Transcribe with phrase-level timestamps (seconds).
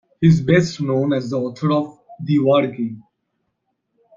[0.19, 3.03] He is best known as the author of "The War Game".